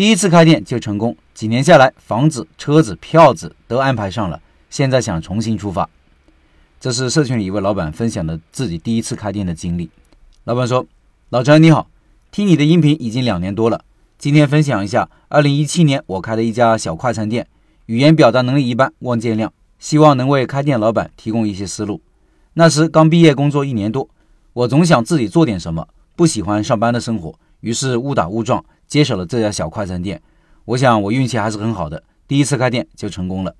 [0.00, 5.90] 第一次开店就成功，几年下来，房子、车子、票子都安排上了，现在想重新出发。
[6.80, 9.90] 这是社群里一位老板分享的自己第一次开店的经历。
[10.44, 10.86] 老板说
[11.28, 11.86] ：“老陈你好，
[12.30, 13.84] 听你的音频已经两年多了，
[14.16, 17.46] 今天分享一下2017年我开的一家小快餐店，
[17.84, 19.50] 语言表达能力一般，望见谅。
[19.78, 22.00] 希望能为开店老板提供一些思路。
[22.54, 24.08] 那时刚毕业工作一年多，
[24.54, 25.86] 我总想自己做点什么，
[26.16, 30.20] 不喜欢上班的生活，于是误打误撞。”接手了这家小快餐店，
[30.64, 33.54] 我想我运气还是很好的，第一次开店就成功了。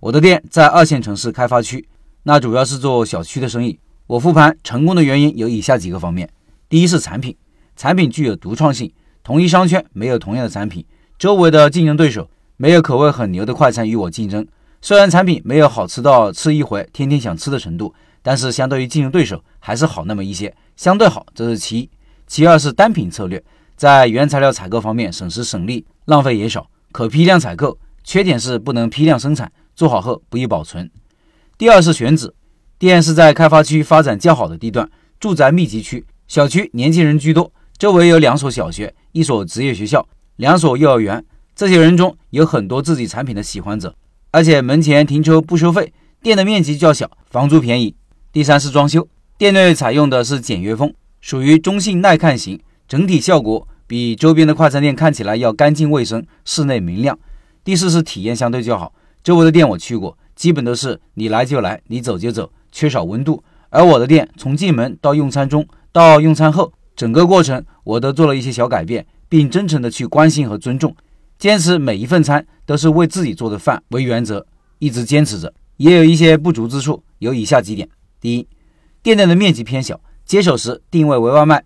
[0.00, 1.88] 我的店在二线城市开发区，
[2.24, 3.80] 那主要是做小区的生意。
[4.06, 6.28] 我复盘成功的原因有以下几个方面：
[6.68, 7.34] 第一是产品，
[7.74, 8.92] 产品具有独创性，
[9.24, 10.84] 同一商圈没有同样的产品，
[11.18, 14.46] 周围的竞争对手没有口味很牛的快餐与我竞争。
[14.82, 21.90] 虽然产品没有好吃到吃一回天天想吃的程度，但是相对于竞争对手还是好那么一些，相对好，这是其一。
[22.26, 23.42] 其二是单品策略。
[23.76, 27.78] 在原材料采购方面省时省力，浪费也少，可批量采购。
[28.02, 30.88] 缺点是不能批量生产，做好后不易保存。
[31.58, 32.32] 第二是选址，
[32.78, 41.22] 店是在开发区发展较好的地段，住宅密集区，小区年轻人居多，周围有两所小学、一所职业学校、两所幼儿园。
[41.54, 43.94] 这些人中有很多自己产品的喜欢者，
[44.30, 47.94] 而且门前停车不收费，店的面积较小，房租便宜。
[48.32, 52.60] 第三是装修，店内采用的是简约风，属于中性耐看型。
[52.88, 57.18] 整体效果比周边的快餐店看起来要干净卫生，室内明亮。
[57.64, 58.92] 第四是体验相对较好，
[59.24, 63.42] 周围的店我去过，基本都是你来就来，你走就走，缺少温度。
[63.70, 70.94] 而我的店从进门到用餐中到用餐后，整个过程我都做了一些小改变，并真诚的去关心和尊重，
[71.38, 74.46] 坚持每一份餐都是为自己做的饭为原则，
[74.78, 75.52] 一直坚持着。
[75.78, 77.88] 也有一些不足之处，有以下几点：
[78.20, 78.46] 第一，
[79.02, 81.64] 店内的面积偏小，接手时定位为外卖。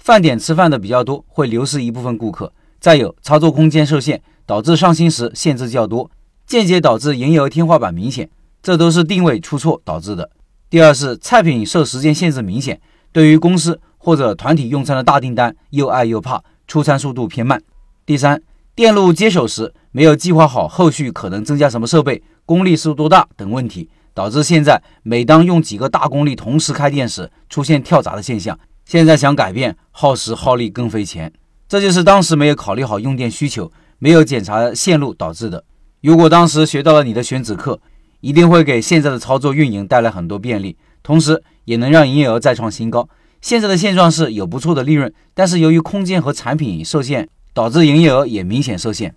[0.00, 2.50] 饭点吃饭的比较多，会流失一部分顾客。
[2.80, 6.10] 再有，操作空间受限，导致上新时限制较多，
[6.46, 8.28] 间接导致营业额天花板明显，
[8.62, 10.30] 这都是定位出错导致的。
[10.70, 12.80] 第二是菜品受时间限制明显，
[13.12, 17.62] 对于公司或者团体用餐的大订单又爱又怕，出餐速度偏慢。
[18.06, 18.40] 第三，
[18.74, 28.58] 电路接手时没有计划好后续可能增加什么设备，功率是多大等问题，导致现在每当用几个大功率同时开店时，出现跳闸的现象。
[28.90, 31.32] 现在想改变，耗时耗力更费钱，
[31.68, 33.70] 这就是当时没有考虑好用电需求，
[34.00, 35.62] 没有检查线路导致的。
[36.00, 37.80] 如果当时学到了你的选址课，
[38.20, 43.08] 一定会给现在的操作运营带来很多便利，同时也能让营业额再创新高。
[43.40, 49.14] 现在的现状是有不错的利润，但是由于空间和产品受限，导致营业额也明显受限。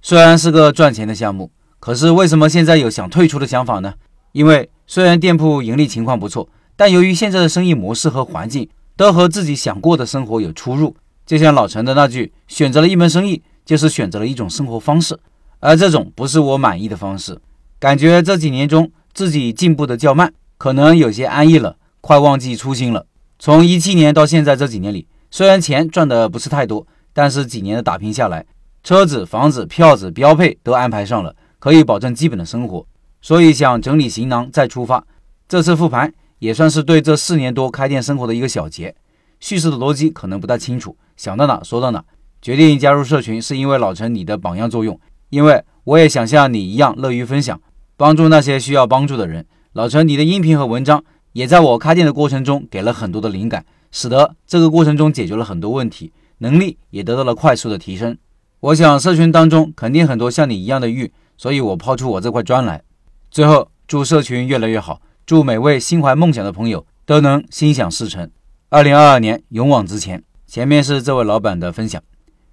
[0.00, 3.92] 虽然是个赚钱的项目，可是为什么现在有想退出的想法呢？
[4.32, 8.66] 因为虽然店铺盈利情况不错，但由于现在的生意模式和环境。
[9.00, 10.94] 都和自己想过的生活有出入，
[11.24, 15.18] 就像老陈的那句：“选择了一门生意，就是选择了一种生活方式。”
[15.58, 17.40] 而这种不是我满意的方式。
[17.78, 23.06] 感觉这几年中自己进步的较慢，可能有些安逸了，快忘记初心了。
[23.38, 28.44] 从一七年到现在这几年里，虽然钱赚的不是太多，但是几年的打拼下来，
[28.84, 32.86] 车子、房子、票子、标配都安排上了，可以保证基本的生活。
[33.22, 35.02] 所以想整理行囊再出发。
[35.48, 36.12] 这次复盘。
[36.40, 38.94] 也算是对这四年多开店生活的一个小结，
[39.38, 42.04] 叙事的逻辑可能不太清楚，想到哪说到哪。
[42.42, 47.60] 决定加入社群是因为老陈你的榜样作用，因为我也想像你一样乐于分享，
[47.96, 49.46] 帮助那些需要帮助的人。
[49.74, 58.16] 老陈你的音频和文章也在我开店的过程中给了很多的灵感，使得这个过程中解决了很多问题，能力也得到了快速的提升。
[58.60, 62.82] 我想社群当中肯定很多像你一样的玉，所以我抛出我这块砖来。
[63.30, 65.02] 最后祝社群越来越好。
[65.30, 68.28] 祝每位心怀梦想的朋友都能心想事成。
[68.68, 70.24] 二零二二年勇往直前。
[70.44, 72.02] 前面是这位老板的分享，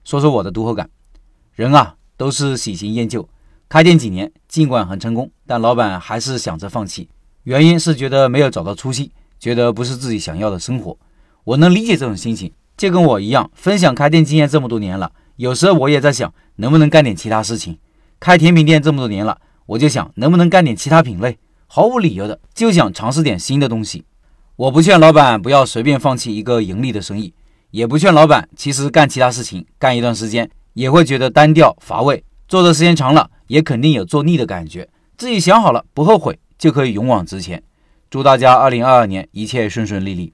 [0.04, 0.88] 说说我的读后感。
[1.56, 3.28] 人啊，都是喜新厌旧。
[3.68, 7.10] 开店几年，尽管很成功，但老板还是想着放弃，
[7.46, 10.96] 原因是觉得没有找到初心，觉得不是自己想要的生活。
[11.46, 17.80] 我能理解这种心情，就跟我一样，分享开店经验这么多年了，有时候我也在想，能不能干点其他事情。
[18.20, 21.40] 开甜品店这么多年了，我就想，能不能干点其他品类。
[21.68, 24.04] 毫无理由的就想尝试点新的东西。
[24.56, 27.34] 我不劝老板不要随便放弃一个盈利的生意，
[27.70, 34.90] 也不劝老板其实干其他事情干一段时间也会觉得单调乏味，做的时间长了也肯定有做腻的感觉。
[35.18, 37.62] 自己想好了不后悔就可以勇往直前。
[38.10, 40.34] 祝大家二零二二年一切顺顺利利。